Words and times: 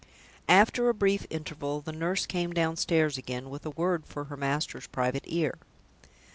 After 0.49 0.89
a 0.89 0.95
brief 0.95 1.27
interval, 1.29 1.79
the 1.81 1.91
nurse 1.91 2.25
came 2.25 2.53
downstairs 2.53 3.19
again, 3.19 3.51
with 3.51 3.67
a 3.67 3.69
word 3.69 4.07
for 4.07 4.23
her 4.23 4.35
master's 4.35 4.87
private 4.87 5.25
ear. 5.27 5.59